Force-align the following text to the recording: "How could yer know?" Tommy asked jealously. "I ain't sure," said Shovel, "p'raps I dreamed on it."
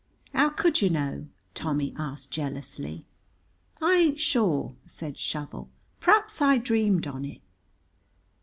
"How 0.33 0.49
could 0.49 0.81
yer 0.81 0.89
know?" 0.89 1.27
Tommy 1.53 1.93
asked 1.95 2.31
jealously. 2.31 3.05
"I 3.79 3.93
ain't 3.97 4.19
sure," 4.19 4.73
said 4.87 5.15
Shovel, 5.15 5.69
"p'raps 5.99 6.41
I 6.41 6.57
dreamed 6.57 7.05
on 7.05 7.23
it." 7.23 7.39